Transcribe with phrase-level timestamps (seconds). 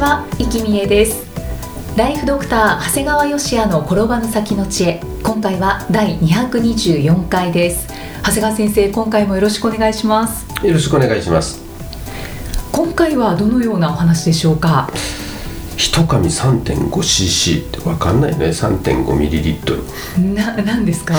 [0.00, 1.26] ちは、生きみえです。
[1.94, 5.02] ライフドクター長谷川芳也の転ばぬ先の知恵。
[5.22, 7.86] 今回は第224回です。
[8.22, 10.46] 長谷川先生、今回もよろしくお願いします。
[10.66, 11.60] よろしくお願いします。
[12.72, 14.88] 今回はどのようなお話でしょうか？
[15.76, 18.46] 一紙 3.5cc って分かんないね。
[18.46, 21.14] 3.5ml な、なんですか？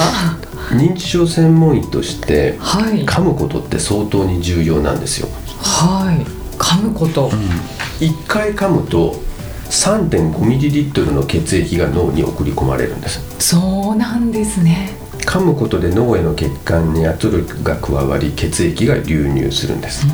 [0.71, 3.05] 認知症専門医としてはい。
[3.05, 5.27] 噛むことって相当に重要なんですよ。
[5.59, 7.31] はい噛むこと、
[7.99, 9.15] 1回噛むと
[9.71, 13.19] 3.5ml の血液が脳に送り込まれるんです。
[13.39, 14.91] そうなんですね。
[15.25, 20.05] 噛むことで脳への血管に圧力が加わり血液が流入するんです。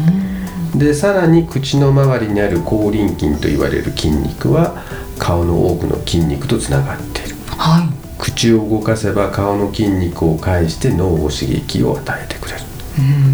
[0.74, 4.84] でさらに口の周りにある口輪筋と言われる筋肉は
[5.20, 7.36] 顔の多くの筋肉とつながっている。
[7.48, 7.90] はい。
[8.18, 12.62] 口を動かせば顔の筋肉を介して脳を刺激を与えてくれる。
[12.62, 12.67] うん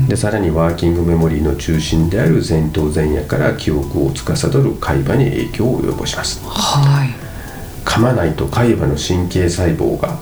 [0.07, 6.41] でさらにワーキングメモリーの中心である前頭前野から記憶を司る海馬に影響を及ぼします。
[6.45, 7.09] はい。
[7.85, 10.17] 噛まないと海馬の神経細胞が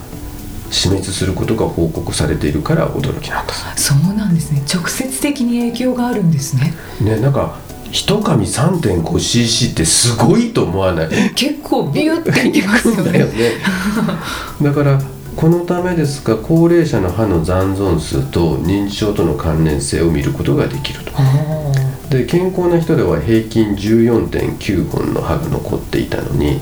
[0.71, 4.63] 死滅することが報告されているから驚きなんですそうなんですね。
[4.73, 6.73] 直接的に影響があるんですね。
[7.01, 7.59] ねなんか
[7.91, 11.33] 一紙 3.5cc ってすごいと思わない？
[11.35, 13.19] 結構ビュっていきますよね。
[13.19, 13.25] ね。
[14.61, 15.01] だから
[15.41, 21.11] このためですが高齢者の歯の残存数と認知症との関連性を見ることができると。
[21.15, 21.71] あ
[22.11, 26.61] で健康な人では平均14.9本の歯が残っていたのに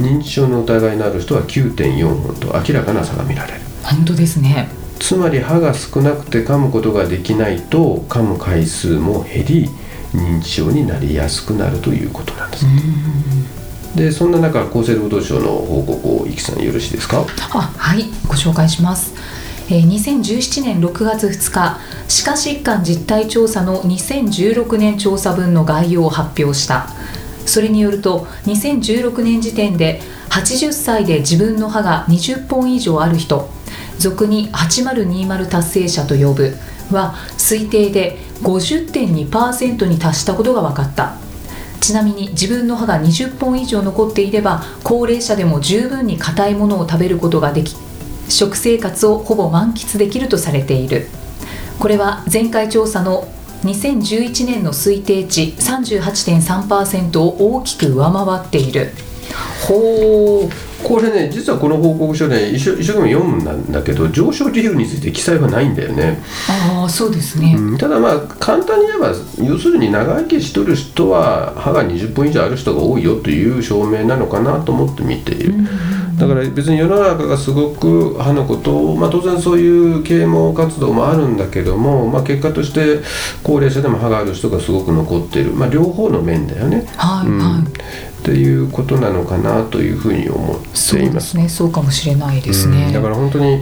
[0.00, 3.60] 認知症の疑いのある人は9.4本と明らかな差が見られる。
[3.82, 4.70] ー本当ですね。
[4.98, 9.68] つまり歯が少なくて噛むことができないと噛む回数も減り
[10.14, 12.64] 認知症になりやすくなるということなんです
[13.96, 17.24] でそんな中厚生労働省の報告をいきさんよろしいですか？
[17.52, 19.14] あはいご紹介します、
[19.68, 26.88] えー2017年6月2日歯科疾患実態調査の2016年調査分の概要を発表した。
[27.46, 33.48] それによると2016年時点で80歳で自分の歯が20本以上ある人
[34.00, 36.56] 俗に8020達成者と呼ぶ
[36.90, 41.14] は推定で50.2%に達したことが分かった。
[41.86, 47.76] ちなみに自分の歯が20本以上残っていれば高齢者でも十分に硬いものを食べることができ
[48.28, 51.06] 食生活をほぼ満喫できるとされている。
[51.78, 53.28] これは前回調査の
[53.62, 58.90] 2011年の推定値38.3%を大きく上回っている。
[59.68, 69.08] ほうこれね実はこの報告書ね一生一生懸命読むんだけど上昇理由について記載はないんだよね、ああそうですね、うんただまあ簡単に言えば
[69.44, 75.54] 要するに長生きしとる人は歯が20本以上ある人が多いよという証明なのかなと思って見ている、
[76.18, 83.00] だから別に世の中がすごく歯のことを、まあ、当然そういう啓蒙活動もあるんだけども、まあ、結果として
[83.42, 87.38] 高齢者でも歯がある人がすごく残っている、まあ、両方の面だよね、はい、うん。
[87.38, 90.74] はいっていうことなのかなというふうに思っていま。
[90.74, 91.48] そうですすね。
[91.48, 92.92] そうかもしれないですね、うん。
[92.92, 93.58] だから本当に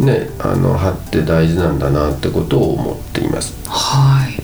[0.00, 3.56] ねあの歯って大事なんだなってことを思っています。
[3.68, 4.42] はい。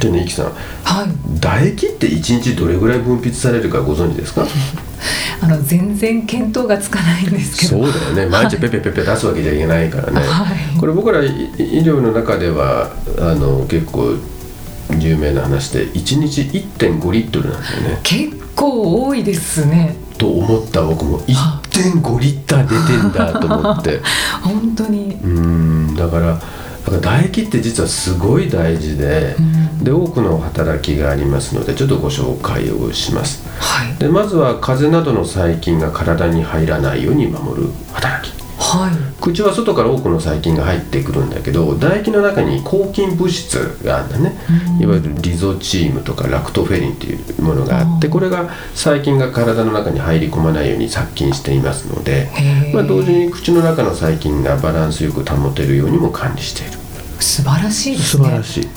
[0.00, 0.46] じゃあね、いきさん。
[0.84, 1.40] はい。
[1.40, 4.46] 唾液って1日どれぐらい分泌されるかご存知ですか？
[5.42, 7.84] あの全然見当がつかないんですけど。
[7.84, 8.26] そうだよね。
[8.30, 10.78] 毎日ペペペペ出すわけじゃいけないからね、はい。
[10.78, 11.28] これ僕ら医
[11.58, 14.14] 医療の中ではあの結構
[14.98, 18.00] 有名な話で1日1.5リットルなんだよね。
[18.02, 19.96] 結構多いですね。
[20.16, 24.00] と思った僕も1.5リッター出てんだと思って。
[24.42, 25.18] 本当に。
[25.22, 26.40] うんだから
[26.90, 29.36] 唾液って実はすごい大事で、
[29.82, 33.46] で多くの働きがありますのでちょっとご紹介をします。
[33.58, 33.94] はい。
[33.98, 39.22] でまずは風邪などの細菌が体に入らないように守る働きはい。
[39.22, 44.36] 口は外から多くの細菌が入ってくるんだけど唾液の中に抗菌物質があるんだね、
[44.80, 52.28] いわゆるリゾチームとかラクトフェリンというものがあってこれが細菌が体の中に入り込まないように殺菌していますので、
[52.74, 56.78] まあ、同時に口の中の細菌がバランスよく保てるようにも管理している。
[57.20, 58.42] 素晴らしいですね。
[58.42, 58.67] しい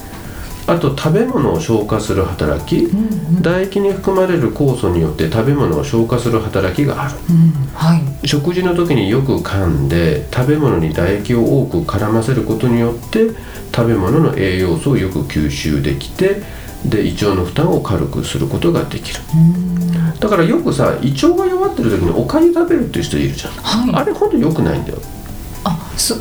[0.72, 3.44] あと食べ物を消化する働き、うんうん。
[3.44, 7.16] 唾液に含まれる酵素によって食べ物を消化する働きがある。
[7.30, 8.28] うんはい。
[8.28, 13.32] 食事の時によく噛んで食べ物に唾液を多く絡ませることによって
[13.76, 16.42] 食べ物の栄養素をよく吸収できて
[16.86, 19.20] で胃腸の負担を軽くすることができる。
[19.36, 20.20] うん。
[20.20, 24.04] だからよくさ胃腸が弱ってる時におかゆ食べるっていう人いるじゃん、はい。
[24.04, 24.98] あれほんと良くないんだよ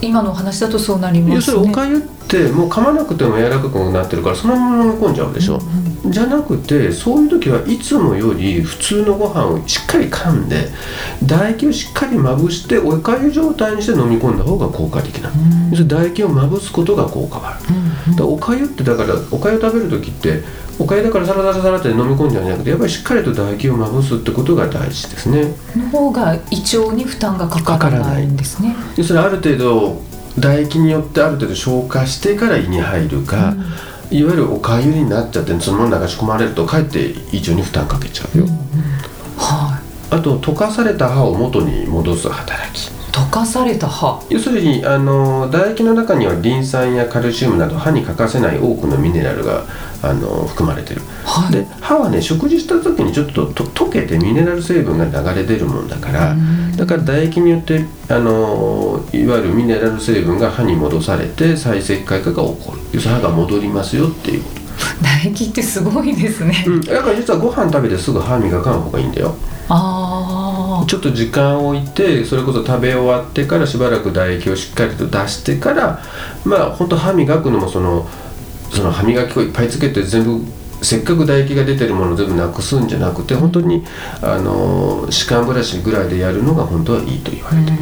[0.03, 1.35] 今のお話だとそうなりますね。
[1.37, 5.61] 要するにおかゆってもう噛まなくても柔らかくなってるからそのまま飲み込んじゃうでしょ、
[6.07, 10.69] じゃなくてそういう時はいつもより普通のご飯をしっかり噛んで
[11.27, 15.31] 唾液をしっかりまぶしておかゆ状態にして飲み込んだ方が効果的な。
[15.31, 15.37] の、
[15.71, 17.61] 要するに唾液をまぶすことが効果がある、
[18.11, 20.43] だからおかゆってだからおかゆ食べる時って
[20.79, 25.55] おかゆだからサラサラサラって飲み込んじゃうんじゃなくてやっぱりしっかりと唾液をまぶすってことが大事ですね。
[25.77, 28.75] の方が胃腸に負担がかからないんですね。
[28.97, 29.60] 要するにある程度
[30.37, 33.55] 唾液によってある程度消化してから胃に入るか、
[34.11, 38.47] いわゆるおかゆになっちゃってそのまま流し込まれるとかえって胃腸に負担かけちゃうよ、
[39.37, 39.70] はあ
[40.19, 42.89] と溶かされた歯を元に戻す働き。
[42.89, 49.65] い溶かされた歯要するにあの唾液の中にはリン酸やカルシウムなど歯に欠かせない多くのミネラルが
[50.03, 51.53] あの含まれてる、はい。
[51.53, 56.37] で歯はね食事した時にちょっとと溶けてミネラル成分が流れ出るもんだから
[56.77, 62.81] だから唾液によってあのいわゆるミネラル成分が歯に戻されて再石灰化が起こる。
[62.93, 64.60] 要するに歯が戻りますよっていうこと、
[65.03, 69.35] 唾液ってすごいですね、うん、だから実はご飯食べてすぐ歯磨かん方がいいんだよ。
[69.69, 76.03] ああちょっと時間を置いてそれこそ食べ終わってからしばらく唾液をしっかりと出してから
[76.44, 78.09] まあ本当歯磨くのもその
[78.73, 80.44] その歯磨き粉いっぱいつけて全部
[80.83, 83.85] せっかく唾液が出てるものを全部なくすんじゃなくて本当に
[84.23, 87.76] あの歯間ブラシぐらいでやるのが本当はいいと言われてる。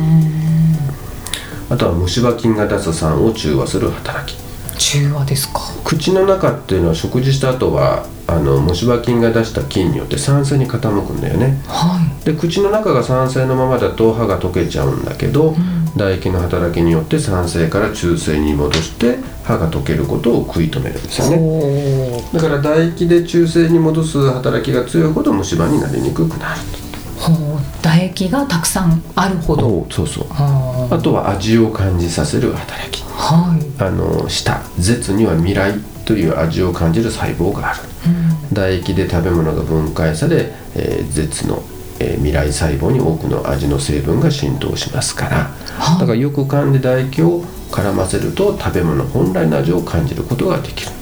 [1.71, 4.48] あとは虫歯菌が出す酸を中和する働き
[4.91, 5.61] 中和ですか？
[5.85, 11.63] 口の中っていうのは食事した後はあの虫歯菌が出した菌によって酸性に傾くんだよね。
[11.67, 15.55] はで口の中が酸性のままだと歯が溶けちゃうんだけど、
[15.93, 21.37] 唾液の働きによって酸性から中性に戻して歯が溶けることを食い止めるんですよいね。
[21.37, 26.88] ほだから唾液で中性に戻す働きが強いほど虫歯になりにくくなるうほう
[27.99, 29.87] 唾液がたくさんあるほど。
[29.89, 30.29] とそうそう。
[30.29, 33.03] はあとは味を感じさせる働き。
[33.03, 33.83] はい。
[33.83, 35.73] あの舌舌には未来
[36.05, 37.81] という味を感じる細胞がある。
[38.51, 41.63] 唾液で食べ物が分解され、えー舌の、
[41.99, 45.37] えー未来細胞に多くの味の成分が浸透しますから。
[45.79, 46.01] はい。
[46.01, 47.43] だからよく噛んで唾液を
[47.73, 50.93] 絡ませると食べ物本来の味を感じることができる。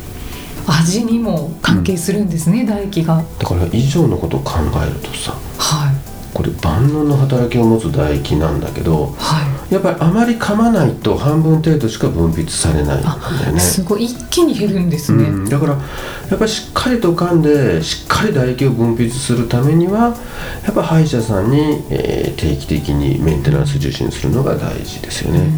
[0.67, 3.23] 味にも関係するんですね、唾液が。
[3.39, 4.55] だから以上のことを考
[4.85, 5.96] えるとさはい
[6.37, 9.73] これ万能の働きを持つ唾液なんだけどはい。
[9.73, 13.59] やっぱりあまり噛まないと半分程度しか分泌されないんだよね。
[13.59, 20.15] すごい一気に減るんですね、うん、だからやっぱりしっかりと噛んでしっかり唾液を分泌するためには
[20.65, 25.49] やっぱ歯医者さんに、えー定期的にメンテナンス受診するのが大事ですよね、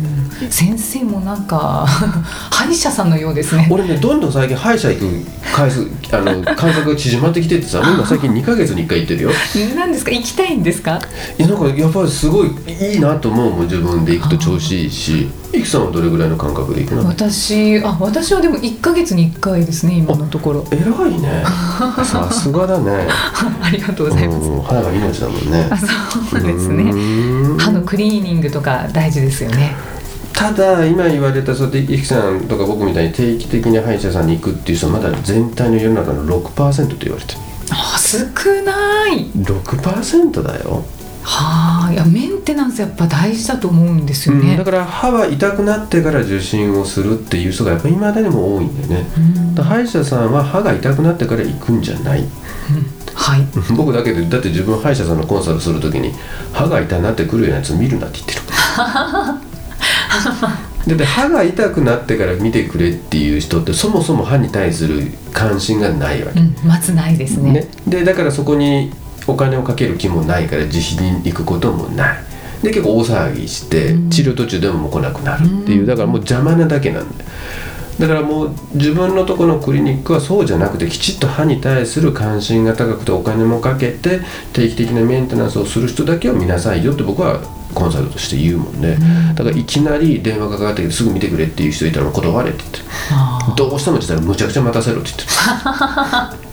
[0.50, 1.84] 先生もなんか
[2.50, 3.66] 歯医者さんのようですね。
[3.70, 5.06] 俺ねどんどん最近歯医者行く
[5.54, 9.30] 回数あの間隔が縮まってきててさ 今最近2ヶ月に1回行ってるよ。
[9.76, 10.10] 何ですか？
[10.10, 11.00] 行きたいんですか？
[11.38, 12.50] いやなんかやっぱりすごい
[12.92, 15.28] いいなと思うもん自分で行くと調子いいし。
[15.50, 17.06] いきさんはどれぐらいの感覚で行くの？
[17.06, 20.66] 私あ私はでも1ヶ月に1回ですね今のところ。
[20.70, 20.76] 偉
[21.08, 21.42] いね。
[22.04, 23.06] さすがだね。
[23.62, 25.66] ありがとうございます、うん歯が命だもんね。
[25.70, 25.86] あそ
[26.36, 26.92] うですうね
[27.58, 29.74] 歯のクリーニングとか大事ですよね
[30.38, 37.40] ただ今言われたそうやっていきさんとか僕みたいに定期的に歯医者さんに行くっていう人はまだ全体の世の中の6%と言われてる。
[37.72, 38.16] あ少
[38.62, 39.26] ない。
[39.30, 40.84] 6%だよ、
[41.22, 49.10] はあいやメンテナンスやっぱ大事だと思うんですよね、うんだから歯は痛くなってから受診をするっていう人がやっぱり未だにも多いんだよね、
[49.56, 49.64] うん。
[49.64, 52.24] 歯医者さんは歯が痛くなってから行くんじゃない。
[53.12, 53.40] はい。
[53.76, 56.12] 僕だけでだって自分歯医者さんのコンサルするときに
[56.52, 58.40] 歯が痛くなってくるようなやつ見るなって言ってる
[60.86, 66.40] だって歯が痛くなってから見てくれっていう人ってそもそも歯に対する関心がないわけ。
[66.40, 67.52] うん待つないですね。
[67.52, 68.92] ね、でだからそこに
[69.26, 72.18] お金をかける気もないから自費に行くこともない。
[72.62, 74.10] で結構大騒ぎしてうん。
[74.10, 75.86] 治療途中でも来なくなるっていう。
[75.86, 77.30] だからもう邪魔なだけなんだよ
[77.98, 84.20] だからもう自分のとこのクリニックはそうじゃなくてきちっと歯に対する関心が高くてお金もかけて
[84.52, 87.40] 定期的なメンテナンスをする人だけを見なさいよって僕は
[87.74, 88.96] コンサルとして言うもんで、
[89.34, 92.80] だからいきなり電話がかかってきてすぐ見てくれっていう人いたら断れって言って。
[93.12, 96.38] あどうしてもって言ったらむちゃくちゃ待たせろって言って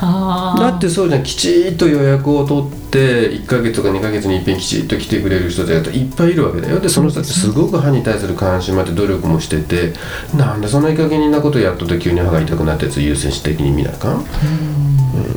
[0.00, 6.78] だってそうじゃんきちっと予約を取って1ヶ月とか2ヶ月に一遍きちっと来てくれる人だといっぱいいるわけだよ。
[6.78, 9.94] でその人ってすごく歯に対する関心もあって努力もしてて
[10.36, 14.24] なんでそんないい加減なことやっとって急に歯が痛くなったやつ優先的に見なあかん、うん、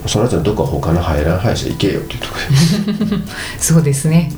[0.08, 2.34] その人はどっか他の歯選ん歯医者行けよっていうとこ
[3.02, 3.26] ろで
[3.58, 4.32] そうですね。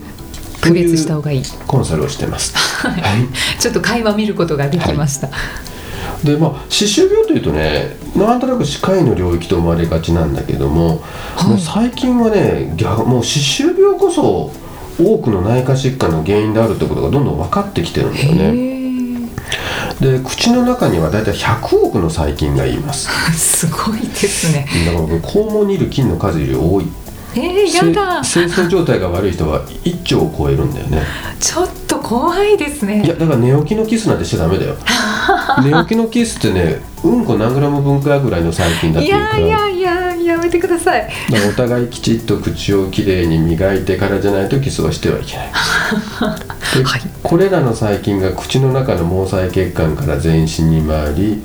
[0.61, 1.43] 区別した方がいい。
[1.67, 2.53] コンサルをしてます。
[2.87, 3.01] はい。
[3.59, 5.29] ちょっと会話見ることができました、
[6.23, 11.01] でまあ歯周病というとねなんとなく歯科医の領域と思われがちなんだけども,、
[11.35, 11.49] はい。
[11.49, 14.51] もう最近はね逆もう歯周病こそ
[14.99, 18.73] 多くの内科疾患の原因であるってことがどんどん分かってきてるんだよへね
[19.99, 23.09] で口の中にはだいたい100億の細菌がいます。
[23.29, 24.67] え すごいですね。
[24.85, 26.87] だから僕肛門にいる菌の数より多い。
[27.35, 28.23] えー、やだ。
[28.23, 31.01] せ清掃状態が悪い人は1兆を超えるんだよね。
[31.39, 33.03] ちょっと怖いですね。
[33.05, 34.75] いやだから寝起きのキスなんてしちゃダメだよ
[35.63, 39.39] 寝起きのキスってねうんこ何グラム分かぐらいの細菌だっていいうから。
[39.39, 41.09] やいやいややめてください。
[41.49, 45.47] お互いきちっと口をきれいに磨いてからじゃないとキスはしてはいけない。
[46.77, 47.01] ではい。
[47.21, 51.43] これらの細菌が口の中の毛細血管から全身に回り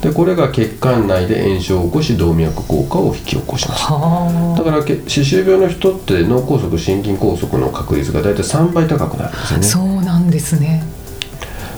[0.00, 3.84] でこれが血管内で炎症を起こし動脈硬化を引き起こします。
[3.84, 9.66] はだからけ歯周病の人って脳梗塞心筋梗塞の確率が大体3倍高くなるんですよあね。
[9.66, 10.82] そうなんですね。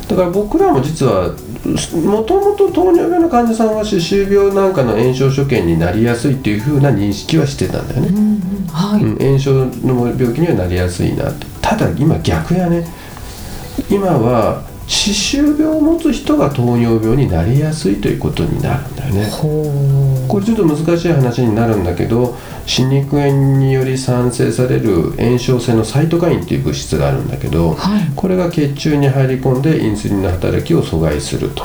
[0.08, 1.34] だから僕らも実は
[1.66, 8.08] もともと糖尿病の患者さんは歯周病なんかの炎症所見になりやすいっていう風な認識はしてたんだよね。
[8.08, 8.66] うん、うん。
[8.68, 11.46] はい、うん、炎症の病気にはなりやすいなって。
[11.60, 12.86] ただ今逆やね。
[13.90, 19.28] 今は歯周病を持つ人が糖尿病になりやすいということになるんだよね。
[20.28, 28.12] これちょっと難しい話になるんだけど歯肉炎により産生される炎症性のサイトカインっていう物質があるんだけど、はい。
[28.14, 31.64] これが血中に入り込んでインスリンの働きを阻害すると。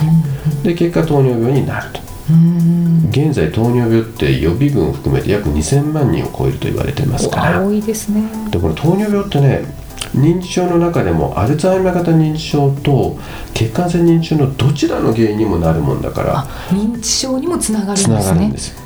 [0.63, 1.99] で結果糖尿病になると。
[2.31, 3.09] うん。
[3.09, 7.63] 現在糖尿病って予備軍を含めて約2000万人を超えると言われてますから。
[7.63, 8.23] 多いですね。
[8.49, 9.80] でこの糖尿病ってね
[10.15, 13.17] 認知症の中でもアルツハイマー型認知症と
[13.53, 16.39] 血管性認知症のどちらの原因にもなるもんだから。
[16.39, 18.81] あ認知症にもつながるんですね。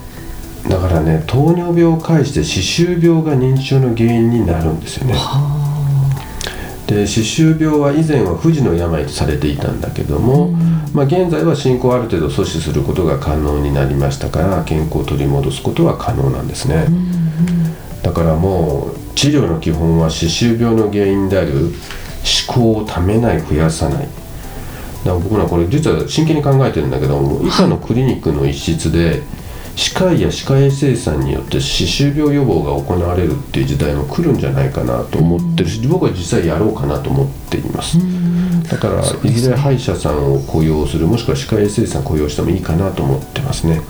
[0.70, 5.14] だからね糖尿病を介して歯周病が認知症の原因になるんですよね。
[5.14, 5.66] は
[6.88, 10.52] で歯周病は以前は不治の病とされていたんだけども、
[10.94, 18.02] まあ、現在は進行をある程度阻止することが可能になりましたから健康を取り戻すことは可能なんですね、あうんうん。
[18.04, 21.72] だからもう治療の基本は歯周病の原因である
[22.24, 24.04] 歯垢をためない増やさない。
[24.04, 24.10] だか
[25.06, 29.22] ら僕らこれ実は真剣に考えてるんだけども以下のクリニックの一室で
[29.76, 37.98] 歯科医や歯科衛生士さんによって歯周病予防が行われるっていう時代も来るんじゃないかなと思ってるし僕は実際やろうかなと思っています。
[38.70, 43.82] だからいずれ歯医者さんを雇用するもしくは歯科衛生士さん雇用してもいいかなと思ってますね。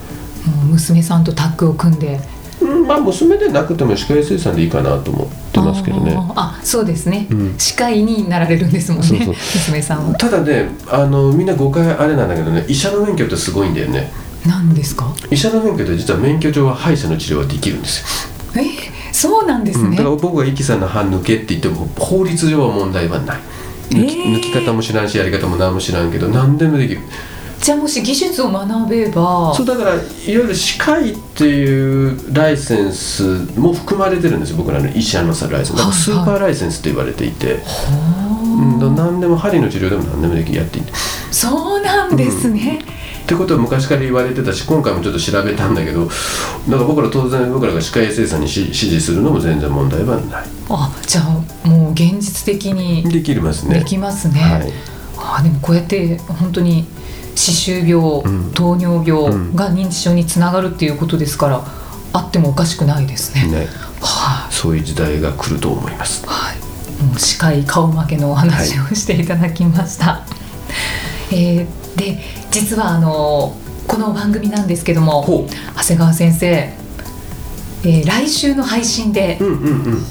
[0.69, 2.19] 娘さんとタッグを組んで
[2.61, 6.15] うんまあ娘でなくても歯科衛生士さんでいいかなと思ってますけどね。
[6.35, 7.55] あそうですね、うん。
[7.57, 9.33] 歯科医になられるんですもんねそうそう。
[9.33, 10.15] 娘さんは。
[10.15, 14.11] ただねあのみんな誤解あれなんだけどね医者の免許ってすごいんだよね。
[14.45, 15.13] 何ですか？
[15.31, 23.39] 医者の免許って実は免許上は歯医者の治療はできるんですよ、えーそうなんですね、うんだから僕がイキさんの歯抜けって言っても法律上は問題はない。
[23.89, 24.35] 抜き,、えー。
[24.35, 27.01] 抜き方も知らんしやり方も何も知らんけど何でもできる
[27.61, 29.53] じゃあもし技術を学べば。
[29.55, 33.23] そうだからいわゆる歯科医っていうライセンス
[33.57, 34.57] も含まれてるんですよ。
[34.57, 36.03] 僕らの医者のさライセンス。
[36.03, 38.25] スーパーライセンスと言われていて、う。
[38.55, 40.85] ん、何でも針の治療でも何でもできるやっていい
[41.31, 42.79] そうなんですね、
[43.23, 46.15] ってことは昔から言われてたし今回もちょっと調べたんだけどだか
[46.69, 50.45] ら僕ら当然僕らが歯科衛生士さんにし指示するのも全然問題はない。
[50.69, 53.79] あじゃあもう現実的にできますね。
[53.79, 54.71] できますね、はい。
[55.17, 56.85] あでもこうやって本当に
[57.35, 59.55] 歯周病、うん糖尿病うん。
[59.55, 61.63] が認知症につながるっていうことですから、
[62.13, 63.47] あってもおかしくないですね。
[63.47, 63.67] ね。
[64.01, 66.25] はい、そういう時代が来ると思います。
[66.25, 70.21] はい、もう視界顔負けのお話をしていただきました。
[71.31, 72.19] えーで
[72.51, 73.55] 実はあの
[73.87, 80.03] この番組なんですけどもほ長谷川先生、えー来週の配信でううんうんうん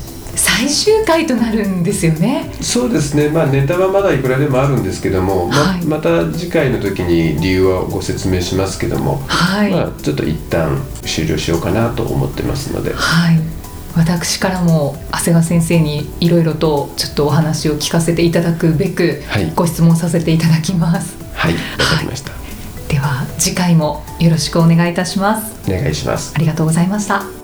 [0.57, 2.49] 最終回となるんですよね。
[2.61, 3.29] そうですね。
[3.29, 5.85] まあネタはまだいくらでもあるんですけども、まはい。
[5.85, 12.95] また次回の時に理由はご説明しますけども、はい、まあちょっと一旦終了しようかなと思ってますので。
[12.95, 13.41] はい、
[13.97, 19.53] 私からも長谷川先生にいろいろとちょっとお話を聞かせていただくべくはい。
[19.57, 21.17] ご質問させていただきます。
[21.35, 21.55] はい。
[21.55, 22.31] わかりました、
[22.89, 25.53] では次回もよろしくお願いいたします。
[25.69, 26.33] お願いします。
[26.37, 27.25] ありがとうございました。「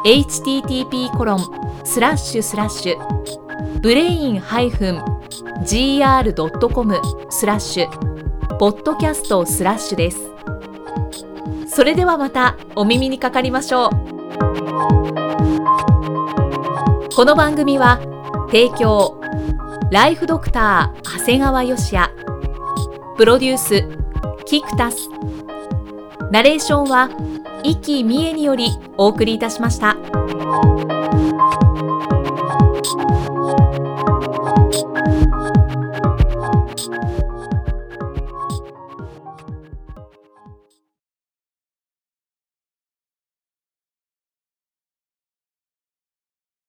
[0.04, 1.40] http コロン
[1.84, 7.88] スラッシュスラッシュブレイン -gr.com スラッシュ
[8.58, 10.30] ポッドキャストスラッシュです。
[11.66, 13.90] それではまたお耳にかかりましょう。
[17.12, 17.98] この番組は
[18.52, 19.23] 提供
[19.94, 22.12] ライフドクター長谷川芳也
[23.16, 23.88] プロデュース
[24.44, 25.08] キクタス
[26.32, 27.10] ナレーションは
[27.62, 29.96] 生きみえによりお送りいたしました。